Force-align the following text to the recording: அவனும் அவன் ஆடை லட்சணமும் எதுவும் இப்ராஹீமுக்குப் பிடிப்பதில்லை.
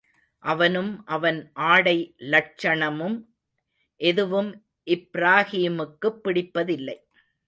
அவனும் 0.43 1.05
அவன் 1.05 1.51
ஆடை 1.53 2.15
லட்சணமும் 2.19 3.17
எதுவும் 4.01 4.63
இப்ராஹீமுக்குப் 4.85 6.21
பிடிப்பதில்லை. 6.23 6.97